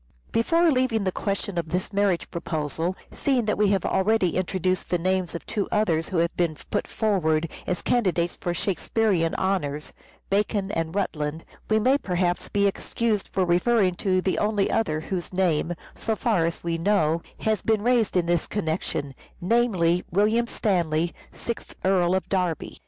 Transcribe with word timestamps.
Before 0.31 0.71
leaving 0.71 1.03
the 1.03 1.11
question 1.11 1.59
of 1.59 1.69
this 1.69 1.93
marriage 1.93 2.31
proposal, 2.31 2.95
seeing 3.11 3.45
that 3.45 3.55
we 3.55 3.67
have 3.67 3.85
already 3.85 4.35
introduced 4.35 4.89
the 4.89 4.97
names 4.97 5.35
of 5.35 5.45
two 5.45 5.67
others 5.71 6.09
who 6.09 6.17
have 6.17 6.35
been 6.35 6.57
put 6.71 6.87
forward 6.87 7.47
as 7.67 7.83
candidates 7.83 8.35
for 8.35 8.51
Shakespearean 8.51 9.35
honours, 9.35 9.93
Bacon 10.31 10.71
and 10.71 10.95
Rutland, 10.95 11.45
we 11.69 11.77
may 11.77 11.99
perhaps 11.99 12.49
be 12.49 12.65
excused 12.65 13.27
for 13.31 13.45
referring 13.45 13.93
to 13.97 14.21
the 14.21 14.39
only 14.39 14.71
other 14.71 15.01
whose 15.01 15.31
name, 15.31 15.75
so 15.93 16.15
far 16.15 16.45
as 16.45 16.63
we 16.63 16.79
know, 16.79 17.21
has 17.41 17.61
been 17.61 17.83
raised 17.83 18.17
in 18.17 18.25
this 18.25 18.47
connection, 18.47 19.13
namely 19.39 20.03
William 20.09 20.47
Stanley, 20.47 21.13
Sixth 21.31 21.75
Earl 21.85 22.15
of 22.15 22.27
Derby. 22.27 22.79